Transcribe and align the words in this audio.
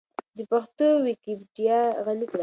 د 0.37 0.39
پښتو 0.51 0.87
ويکيپېډيا 1.05 1.79
غني 2.05 2.25
کړئ. 2.31 2.39